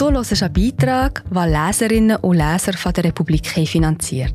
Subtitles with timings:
[0.00, 4.34] Du hörst einen Beitrag, den Leserinnen und Leser von der Republik finanziert.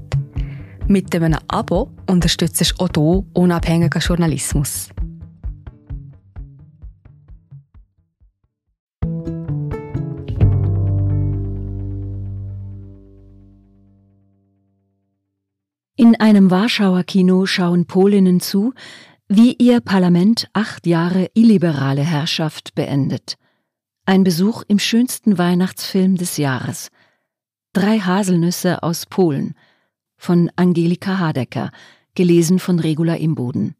[0.87, 4.89] Mit einem Abo unterstützt du auch du unabhängigen Journalismus.
[15.95, 18.75] In einem Warschauer Kino schauen Polinnen zu,
[19.27, 23.39] wie ihr Parlament acht Jahre illiberale Herrschaft beendet.
[24.07, 26.91] Ein Besuch im schönsten Weihnachtsfilm des Jahres.
[27.73, 29.55] Drei Haselnüsse aus Polen
[30.15, 31.71] von Angelika Hadecker,
[32.13, 33.73] gelesen von Regula Imboden.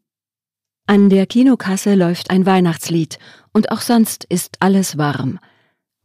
[0.88, 3.20] An der Kinokasse läuft ein Weihnachtslied
[3.52, 5.38] und auch sonst ist alles warm.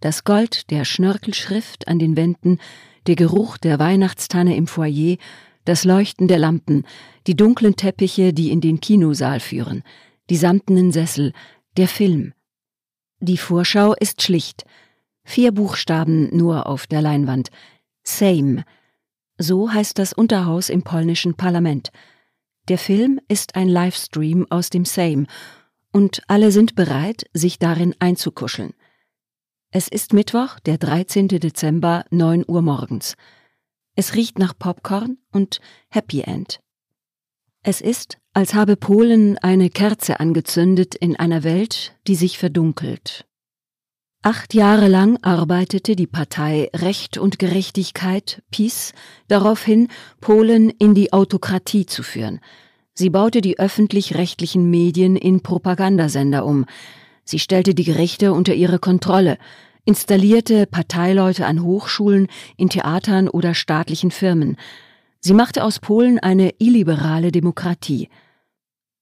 [0.02, 2.59] Das Gold der Schnörkelschrift an den Wänden,
[3.07, 5.17] der Geruch der Weihnachtstanne im Foyer,
[5.65, 6.85] das Leuchten der Lampen,
[7.26, 9.81] die dunklen Teppiche, die in den Kinosaal führen,
[10.29, 11.34] die samtenen Sessel,
[11.76, 12.34] der Film.
[13.23, 14.66] Die Vorschau ist schlicht.
[15.23, 17.49] Vier Buchstaben nur auf der Leinwand.
[18.01, 18.63] Sejm.
[19.37, 21.91] So heißt das Unterhaus im polnischen Parlament.
[22.68, 25.27] Der Film ist ein Livestream aus dem Sejm
[25.91, 28.73] und alle sind bereit, sich darin einzukuscheln.
[29.70, 31.27] Es ist Mittwoch, der 13.
[31.27, 33.15] Dezember, 9 Uhr morgens.
[33.96, 36.59] Es riecht nach Popcorn und Happy End.
[37.62, 43.26] Es ist, als habe Polen eine Kerze angezündet in einer Welt, die sich verdunkelt.
[44.24, 48.93] Acht Jahre lang arbeitete die Partei Recht und Gerechtigkeit, PiS,
[49.27, 49.87] darauf hin,
[50.20, 52.40] Polen in die Autokratie zu führen.
[52.93, 56.65] Sie baute die öffentlich-rechtlichen Medien in Propagandasender um.
[57.24, 59.40] Sie stellte die Gerichte unter ihre Kontrolle,
[59.85, 64.57] installierte Parteileute an Hochschulen, in Theatern oder staatlichen Firmen.
[65.24, 68.09] Sie machte aus Polen eine illiberale Demokratie.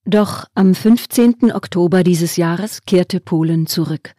[0.04, 1.54] Doch am 15.
[1.54, 4.16] Oktober dieses Jahres kehrte Polen zurück.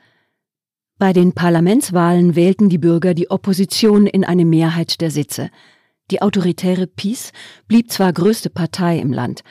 [0.98, 5.50] Bei den Parlamentswahlen wählten die Bürger die Opposition in eine Mehrheit der Sitze.
[6.10, 7.32] Die autoritäre PiS
[7.68, 9.42] blieb zwar größte Partei im Land,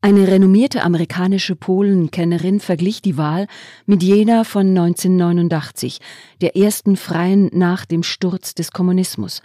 [0.00, 3.46] eine renommierte amerikanische Polenkennerin verglich die Wahl
[3.84, 5.98] mit jener von 1989,
[6.40, 9.42] der ersten freien nach dem Sturz des Kommunismus.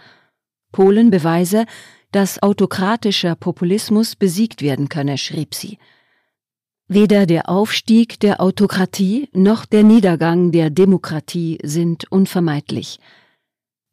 [0.72, 1.66] Polen beweise,
[2.16, 5.80] dass autokratischer Populismus besiegt werden könne, schrieb sie.
[6.88, 13.02] Weder der Aufstieg der Autokratie noch der Niedergang der Demokratie sind unvermeidlich.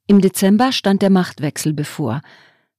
[0.07, 2.23] Im Dezember stand der Machtwechsel bevor.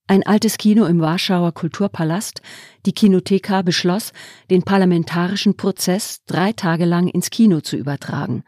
[0.08, 2.42] Ein altes Kino im Warschauer Kulturpalast,
[2.86, 4.14] die Kinotheka beschloss,
[4.50, 8.46] den parlamentarischen Prozess drei Tage lang ins Kino zu übertragen.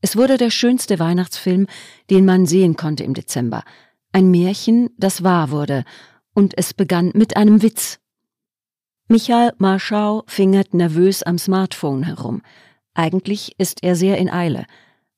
[0.00, 1.68] Es wurde der schönste Weihnachtsfilm,
[2.10, 3.62] den man sehen konnte im Dezember.
[4.10, 5.84] Ein Märchen, das wahr wurde,
[6.36, 7.98] und es begann mit einem Witz.
[9.08, 12.42] Michael Marschau fingert nervös am Smartphone herum.
[12.92, 14.66] Eigentlich ist er sehr in Eile.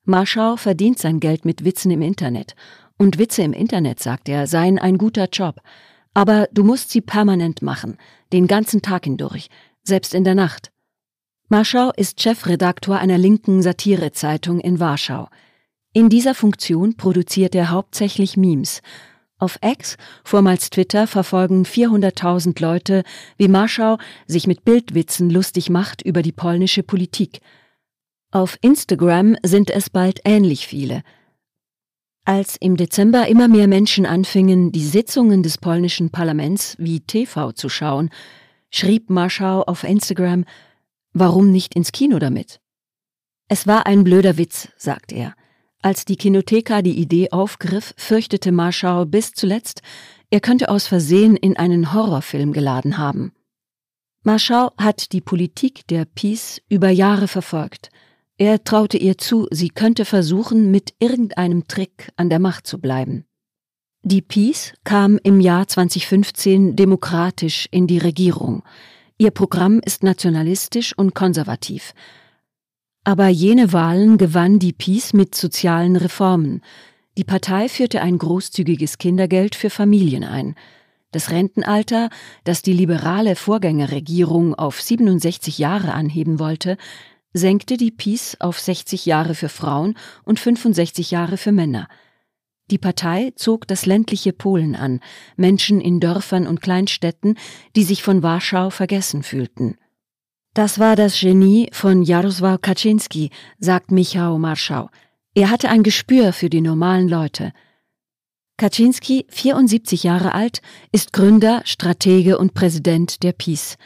[0.05, 2.55] Marschau verdient sein Geld mit Witzen im Internet
[2.97, 5.59] und Witze im Internet, sagt er, seien ein guter Job.
[6.13, 7.97] Aber du musst sie permanent machen,
[8.31, 9.49] den ganzen Tag hindurch,
[9.83, 10.71] selbst in der Nacht.
[11.49, 15.27] Marschau ist Chefredaktor einer linken Satirezeitung in Warschau.
[15.91, 18.81] In dieser Funktion produziert er hauptsächlich Memes.
[19.39, 23.03] Auf X, vormals Twitter, verfolgen 400.000 Leute,
[23.37, 27.39] wie Marschau sich mit Bildwitzen lustig macht über die polnische Politik.
[28.31, 31.01] Auf Instagram sind es bald ähnlich viele–
[32.29, 37.69] als im Dezember immer mehr Menschen anfingen, die Sitzungen des polnischen Parlaments wie TV zu
[37.69, 38.11] schauen,
[38.69, 40.45] schrieb Marschau auf Instagram,
[41.11, 42.59] warum nicht ins Kino damit?
[43.47, 45.33] Es war ein blöder Witz, sagt er.
[45.81, 49.81] Als die Kinotheka die Idee aufgriff, fürchtete Marschau bis zuletzt,
[50.29, 53.31] er könnte aus Versehen in einen Horrorfilm geladen haben.
[54.23, 57.89] Marschau hat die Politik der Peace über Jahre verfolgt–
[58.41, 63.25] er traute ihr zu, sie könnte versuchen, mit irgendeinem Trick an der Macht zu bleiben.
[64.01, 68.63] Die Peace kam im Jahr 2015 demokratisch in die Regierung.
[69.17, 71.93] Ihr Programm ist nationalistisch und konservativ.
[73.09, 76.61] Aber jene Wahlen gewann die Peace mit sozialen Reformen.
[77.17, 80.53] Die Partei führte ein großzügiges Kindergeld für Familien ein.
[81.11, 82.11] Das Rentenalter,
[82.43, 86.77] das die liberale Vorgängerregierung auf 67 Jahre anheben wollte,
[87.33, 91.87] senkte die Peace auf 60 Jahre für Frauen und 65 Jahre für Männer.
[92.69, 94.99] Die Partei zog das ländliche Polen an,
[95.35, 97.39] Menschen in Dörfern und Kleinstädten,
[97.75, 99.79] die sich von Warschau vergessen fühlten.
[100.53, 103.29] Das war das Genie von Jarosław Kaczynski,
[103.59, 104.89] sagt Michał Marschau.
[105.35, 107.51] Er hatte ein Gespür für die normalen Leute.
[108.57, 110.61] Kaczynski, 74 Jahre alt,
[110.91, 113.77] ist Gründer, Stratege und Präsident der PiS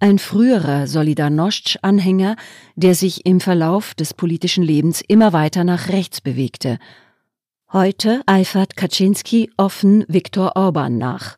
[0.00, 2.36] ein früherer Solidarność-Anhänger,
[2.76, 6.78] der sich im Verlauf des politischen Lebens immer weiter nach rechts bewegte.
[7.72, 11.36] Heute eifert Kaczynski offen Viktor Orban nach.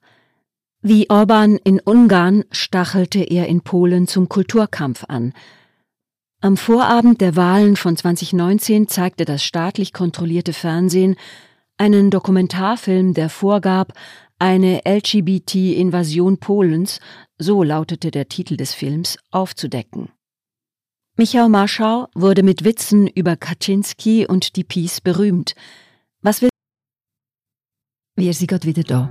[0.82, 5.34] Wie Orban in Ungarn stachelte er in Polen zum Kulturkampf an.
[6.40, 11.16] Am Vorabend der Wahlen von 2019 zeigte das staatlich kontrollierte Fernsehen
[11.76, 13.92] einen Dokumentarfilm, der vorgab,
[14.38, 17.00] eine LGBT-Invasion Polens,
[17.36, 20.08] so lautete der Titel des Films, aufzudecken.
[21.16, 25.54] Michał Marschau wurde mit Witzen über Kaczynski und die Peace berühmt.
[26.22, 26.48] Was will.
[28.16, 29.10] Wir sind gerade wieder da.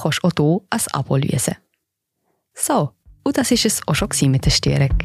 [0.00, 1.56] kannst du auch hier ein Abo lösen.
[2.54, 2.90] So,
[3.24, 4.96] und das war es auch schon mit der Störung.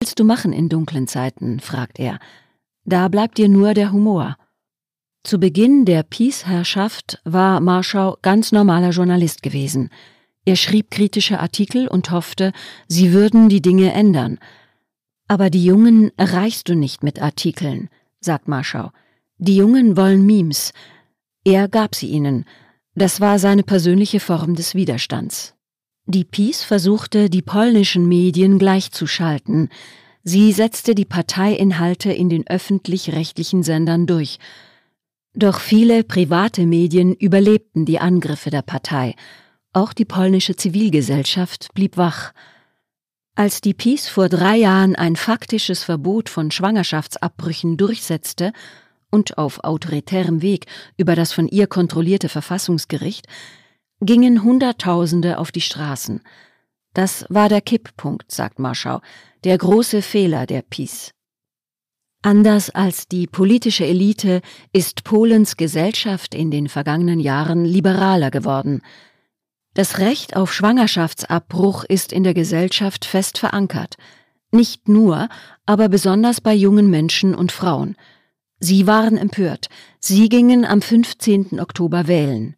[0.00, 1.60] Was willst du machen in dunklen Zeiten?
[1.60, 2.18] fragt er.
[2.84, 4.36] Da bleibt dir nur der Humor.
[5.24, 9.90] Zu Beginn der Peace-Herrschaft war Marschau ganz normaler Journalist gewesen–
[10.46, 12.52] er schrieb kritische Artikel und hoffte,
[12.86, 14.38] sie würden die Dinge ändern.
[15.26, 17.90] Aber die Jungen erreichst du nicht mit Artikeln,
[18.26, 18.90] sagt Marschau.
[19.38, 20.74] Die Jungen wollen Memes.
[21.44, 22.44] Er gab sie ihnen.
[22.94, 25.54] Das war seine persönliche Form des Widerstands.
[26.06, 29.70] Die Peace versuchte, die polnischen Medien gleichzuschalten.
[30.22, 34.38] Sie setzte die Parteiinhalte in den öffentlich-rechtlichen Sendern durch.
[35.34, 39.14] Doch viele private Medien überlebten die Angriffe der Partei.
[39.72, 42.32] Auch die polnische Zivilgesellschaft blieb wach.
[43.38, 48.52] Als die PiS vor drei Jahren ein faktisches Verbot von Schwangerschaftsabbrüchen durchsetzte
[49.10, 50.64] und auf autoritärem Weg
[50.96, 53.26] über das von ihr kontrollierte Verfassungsgericht,
[54.00, 56.22] gingen Hunderttausende auf die Straßen.
[56.94, 59.02] Das war der Kipppunkt, sagt Marschau,
[59.44, 61.10] der große Fehler der PiS.
[62.22, 64.40] Anders als die politische Elite
[64.72, 68.80] ist Polens Gesellschaft in den vergangenen Jahren liberaler geworden.
[69.76, 73.98] Das Recht auf Schwangerschaftsabbruch ist in der Gesellschaft fest verankert.
[74.50, 75.28] Nicht nur,
[75.66, 77.94] aber besonders bei jungen Menschen und Frauen.
[78.58, 79.68] Sie waren empört.
[80.00, 81.60] Sie gingen am 15.
[81.60, 82.56] Oktober wählen.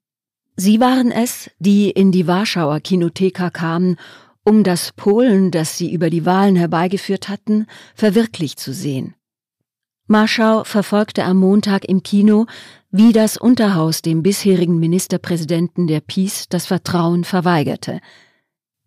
[0.55, 3.97] Sie waren es, die in die Warschauer Kinotheka kamen,
[4.45, 7.67] um das Polen, das sie über die Wahlen herbeigeführt hatten,
[7.97, 9.17] verwirklicht zu sehen.
[10.11, 12.47] Marschau verfolgte am Montag im Kino,
[12.91, 18.01] wie das Unterhaus dem bisherigen Ministerpräsidenten der Peace das Vertrauen verweigerte.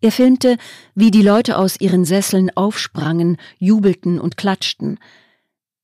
[0.00, 0.56] Er filmte,
[0.96, 4.98] wie die Leute aus ihren Sesseln aufsprangen, jubelten und klatschten.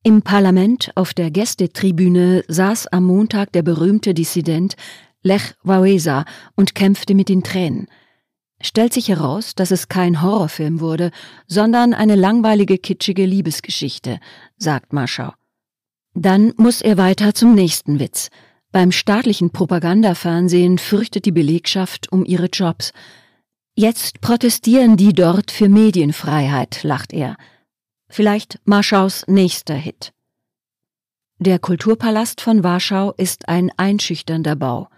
[0.03, 4.75] Im Parlament auf der Gästetribüne saß am Montag der berühmte Dissident
[5.23, 6.25] Lech Wałęsa
[6.57, 7.87] und kämpfte mit den Tränen.
[8.61, 11.11] Stellt sich heraus, dass es kein Horrorfilm wurde,
[11.47, 14.19] sondern eine langweilige, kitschige Liebesgeschichte,
[14.57, 15.33] sagt Marschau.
[16.15, 18.31] Dann muss er weiter zum nächsten Witz.
[18.73, 22.93] Beim staatlichen Propagandafernsehen fürchtet die Belegschaft um ihre Jobs.
[23.75, 27.37] Jetzt protestieren die dort für Medienfreiheit, lacht er.
[28.09, 30.13] Vielleicht Marschaus nächster Hit.
[31.39, 34.89] Der Kulturpalast von Warschau ist ein einschüchternder Bau.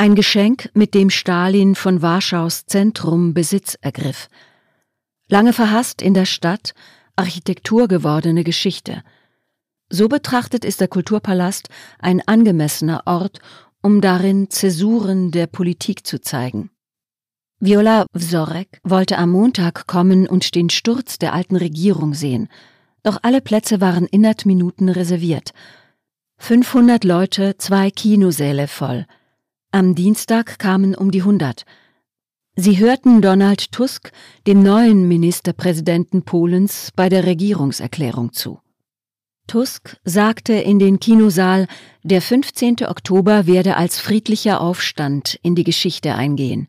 [0.00, 4.28] Ein Geschenk, mit dem Stalin von Warschaus Zentrum Besitz ergriff.
[5.28, 6.72] Lange verhasst in der Stadt,
[7.16, 9.02] Architektur gewordene Geschichte–
[9.90, 13.40] so betrachtet ist der Kulturpalast ein angemessener Ort,
[13.82, 16.70] um darin Zäsuren der Politik zu zeigen.
[17.58, 22.48] Viola Wzorek wollte am Montag kommen und den Sturz der alten Regierung sehen,
[23.02, 25.52] doch alle Plätze waren innerhalb Minuten reserviert.
[26.38, 29.06] 500 Leute, zwei Kinosäle voll.
[29.72, 31.64] Am Dienstag kamen um die 100.
[32.56, 34.10] Sie hörten Donald Tusk,
[34.48, 38.58] dem neuen Ministerpräsidenten Polens, bei der Regierungserklärung zu.
[39.46, 41.68] Tusk sagte in den Kinosaal,
[42.02, 42.78] der 15.
[42.88, 46.66] Oktober werde als friedlicher Aufstand in die Geschichte eingehen.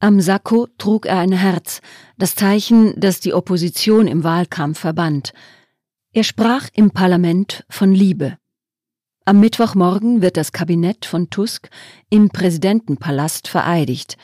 [0.00, 1.82] Am Sakko trug er ein Herz,
[2.18, 5.34] das Zeichen, das die Opposition im Wahlkampf verband.
[6.12, 8.38] Er sprach im Parlament von Liebe.
[9.26, 11.70] Am Mittwochmorgen wird das Kabinett von Tusk
[12.10, 14.18] im Präsidentenpalast vereidigt.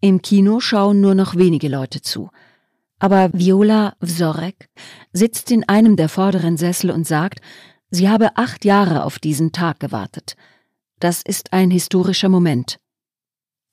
[0.00, 2.30] Im Kino schauen nur noch wenige Leute zu.
[3.00, 4.68] Aber Viola Wzorek
[5.12, 7.40] sitzt in einem der vorderen Sessel und sagt,
[7.90, 10.36] sie habe acht Jahre auf diesen Tag gewartet.
[11.00, 12.78] Das ist ein historischer Moment.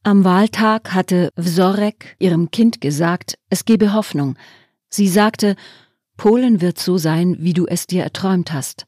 [0.02, 4.36] Am Wahltag hatte Wzorek ihrem Kind gesagt, es gebe Hoffnung.
[4.90, 5.56] Sie sagte,
[6.18, 8.88] Polen wird so sein, wie du es dir erträumt hast.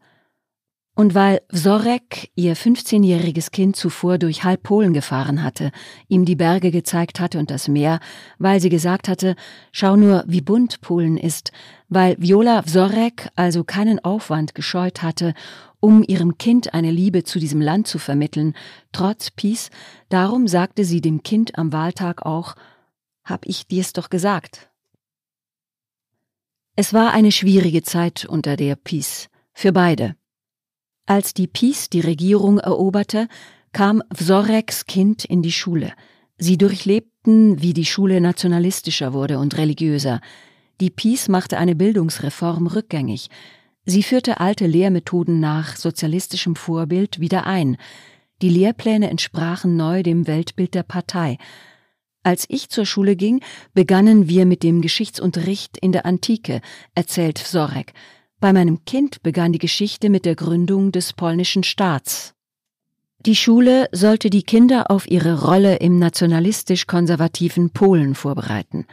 [0.97, 5.71] Und weil Wzorek ihr 15-jähriges Kind zuvor durch halb Polen gefahren hatte,
[6.07, 7.99] ihm die Berge gezeigt hatte und das Meer,
[8.39, 9.35] weil sie gesagt hatte,
[9.71, 11.51] schau nur, wie bunt Polen ist,
[11.87, 15.35] weil Viola Wzorek also keinen Aufwand gescheut hatte,
[15.79, 18.55] um ihrem Kind eine Liebe zu diesem Land zu vermitteln,
[18.91, 19.69] trotz Peace,
[20.09, 22.55] darum sagte sie dem Kind am Wahltag auch,
[23.23, 24.71] hab ich dir's doch gesagt.
[26.75, 30.15] Es war eine schwierige Zeit unter der Peace, für beide.
[31.07, 33.29] Als die PiS die Regierung eroberte,
[33.71, 35.93] kam Wsoreks Kind in die Schule.
[36.37, 40.19] Sie durchlebten, wie die Schule nationalistischer wurde und religiöser.
[40.81, 43.29] Die PiS machte eine Bildungsreform rückgängig.
[43.85, 47.77] Sie führte alte Lehrmethoden nach sozialistischem Vorbild wieder ein.
[48.41, 51.37] Die Lehrpläne entsprachen neu dem Weltbild der Partei.
[52.21, 53.39] Als ich zur Schule ging,
[53.73, 56.59] begannen wir mit dem Geschichtsunterricht in der Antike,
[56.95, 57.93] erzählt Wsorek.
[58.39, 62.35] Bei meinem Kind begann die Geschichte mit der Gründung des polnischen Staats.
[63.25, 68.85] Die Schule sollte die Kinder auf ihre Rolle im nationalistisch-konservativen Polen vorbereiten.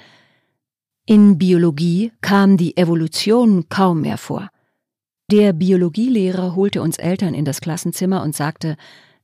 [1.04, 4.48] In Biologie kam die Evolution kaum mehr vor.
[5.30, 8.76] Der Biologielehrer holte uns Eltern in das Klassenzimmer und sagte,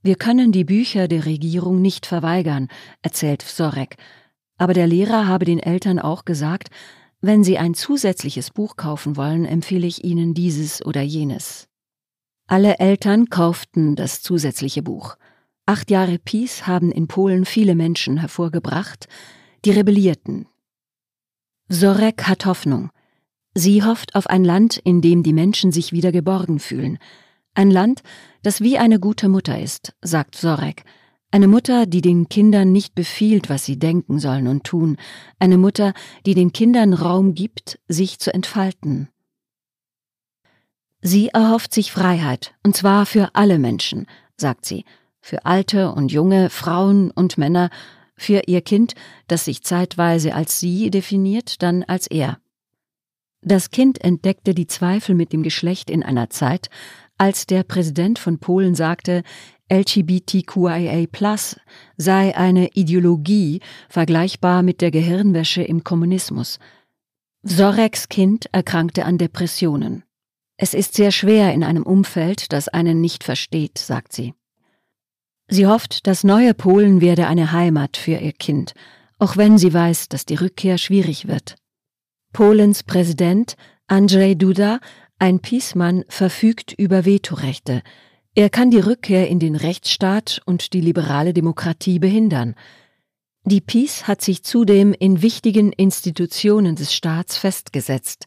[0.03, 2.69] wir können die Bücher der Regierung nicht verweigern,
[3.01, 3.97] erzählt Wsorek.
[4.59, 6.69] Aber der Lehrer habe den Eltern auch gesagt,
[7.21, 11.69] wenn Sie ein zusätzliches Buch kaufen wollen, empfehle ich Ihnen dieses oder jenes.
[12.47, 15.17] Alle Eltern kauften das zusätzliche Buch.
[15.67, 19.07] Acht Jahre Peace haben in Polen viele Menschen hervorgebracht,
[19.65, 20.47] die rebellierten.
[21.69, 22.91] Sorek hat Hoffnung.
[23.55, 26.99] Sie hofft auf ein Land, in dem die Menschen sich wieder geborgen fühlen.
[27.55, 28.03] Ein Land,
[28.43, 30.85] das wie eine gute Mutter ist, sagt Sorek,
[31.31, 34.97] eine Mutter, die den Kindern nicht befiehlt, was sie denken sollen und tun.
[35.39, 35.95] Eine Mutter,
[36.27, 39.09] die den Kindern Raum gibt, sich zu entfalten.
[41.03, 44.07] Sie erhofft sich Freiheit, und zwar für alle Menschen,
[44.37, 44.85] sagt sie,
[45.21, 47.71] für alte und junge, Frauen und Männer,
[48.17, 48.95] für ihr Kind,
[49.29, 52.39] das sich zeitweise als sie definiert, dann als er.
[53.41, 56.69] Das Kind entdeckte die Zweifel mit dem Geschlecht in einer Zeit,
[57.17, 59.23] als der Präsident von Polen sagte,
[59.71, 61.07] LGBTQIA
[61.97, 66.59] sei eine Ideologie vergleichbar mit der Gehirnwäsche im Kommunismus.
[67.43, 70.03] Soreks Kind erkrankte an Depressionen.
[70.57, 74.35] Es ist sehr schwer in einem Umfeld, das einen nicht versteht, sagt sie.
[75.49, 78.75] Sie hofft, das neue Polen werde eine Heimat für ihr Kind,
[79.19, 81.57] auch wenn sie weiß, dass die Rückkehr schwierig wird.
[82.33, 84.79] Polens Präsident Andrzej Duda,
[85.19, 87.83] ein Piesmann, verfügt über Vetorechte,
[88.35, 92.55] er kann die Rückkehr in den Rechtsstaat und die liberale Demokratie behindern.
[93.45, 98.27] Die PiS hat sich zudem in wichtigen Institutionen des Staats festgesetzt.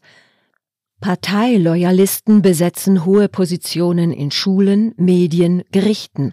[1.00, 6.32] Parteiloyalisten besetzen hohe Positionen in Schulen, Medien, Gerichten.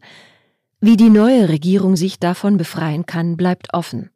[0.79, 4.09] Wie die neue Regierung sich davon befreien kann, bleibt offen.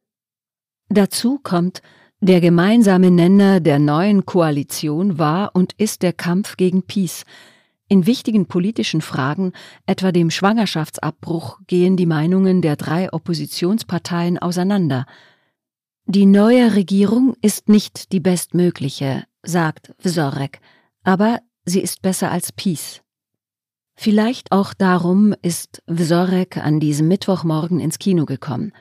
[0.90, 1.82] Dazu kommt,
[2.22, 7.24] der gemeinsame Nenner der neuen Koalition war und ist der Kampf gegen PiS,
[7.88, 9.54] in wichtigen politischen Fragen,
[9.86, 15.06] etwa dem Schwangerschaftsabbruch, gehen die Meinungen der drei Oppositionsparteien auseinander.
[16.06, 20.60] Die neue Regierung ist nicht die bestmögliche, sagt Wzorek,
[21.04, 23.02] aber sie ist besser als Peace.
[23.96, 28.74] Vielleicht auch darum ist Wzorek an diesem Mittwochmorgen ins Kino gekommen.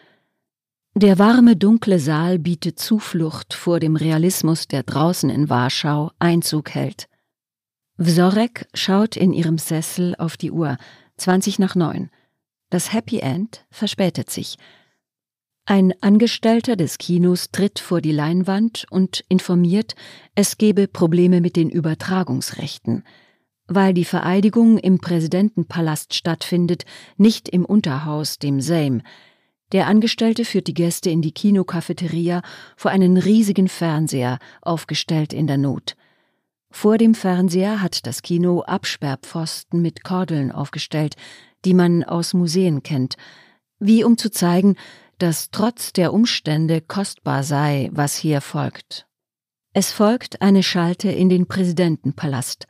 [0.96, 7.08] Der warme, dunkle Saal bietet Zuflucht vor dem Realismus, der draußen in Warschau Einzug hält.
[7.96, 10.78] Wzorek schaut in ihrem Sessel auf die Uhr,
[11.16, 12.10] 20 nach neun.
[12.68, 14.56] Das Happy End verspätet sich.
[15.64, 19.94] Ein Angestellter des Kinos tritt vor die Leinwand und informiert,
[20.34, 23.04] es gebe Probleme mit den Übertragungsrechten.
[23.68, 26.84] Weil die Vereidigung im Präsidentenpalast stattfindet,
[27.16, 29.02] nicht im Unterhaus, dem Sejm.
[29.72, 32.42] Der Angestellte führt die Gäste in die Kinokafeteria
[32.76, 35.96] vor einen riesigen Fernseher, aufgestellt in der Not.
[36.74, 41.14] Vor dem Fernseher hat das Kino Absperrpfosten mit Kordeln aufgestellt,
[41.64, 43.14] die man aus Museen kennt,
[43.78, 44.74] wie um zu zeigen,
[45.18, 49.06] dass trotz der Umstände kostbar sei, was hier folgt.
[49.72, 52.66] Es folgt eine Schalte in den Präsidentenpalast.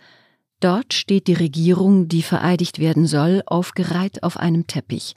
[0.60, 5.16] Dort steht die Regierung, die vereidigt werden soll, aufgereiht auf einem Teppich.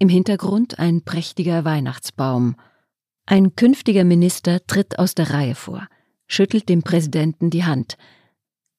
[0.00, 2.56] Im Hintergrund ein prächtiger Weihnachtsbaum.
[3.26, 5.86] Ein künftiger Minister tritt aus der Reihe vor,
[6.26, 7.96] schüttelt dem Präsidenten die Hand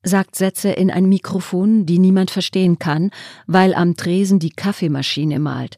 [0.05, 3.11] sagt Sätze in ein Mikrofon, die niemand verstehen kann,
[3.47, 5.77] weil am Tresen die Kaffeemaschine malt.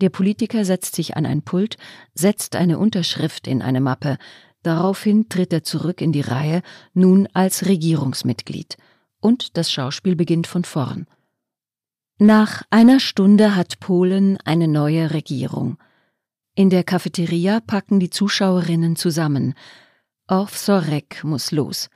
[0.00, 1.76] Der Politiker setzt sich an ein Pult,
[2.14, 4.18] setzt eine Unterschrift in eine Mappe.
[4.62, 6.62] Daraufhin tritt er zurück in die Reihe,
[6.94, 8.76] nun als Regierungsmitglied.
[9.20, 11.06] Und das Schauspiel beginnt von vorn.
[12.18, 15.76] Nach einer Stunde hat Polen eine neue Regierung.
[16.54, 19.54] In der Cafeteria packen die Zuschauerinnen zusammen.
[20.26, 21.90] Orf Sorek muss los.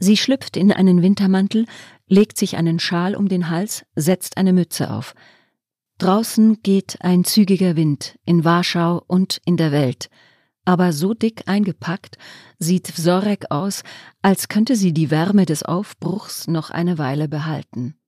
[0.00, 1.66] Sie schlüpft in einen Wintermantel,
[2.08, 5.14] legt sich einen Schal um den Hals, setzt eine Mütze auf.
[5.98, 10.08] Draußen geht ein zügiger Wind in Warschau und in der Welt.
[10.64, 12.16] Aber so dick eingepackt
[12.58, 13.82] sieht Sorek aus,
[14.22, 17.99] als könnte sie die Wärme des Aufbruchs noch eine Weile behalten.